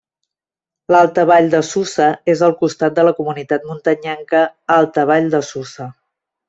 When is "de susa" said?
1.51-2.09, 5.37-5.95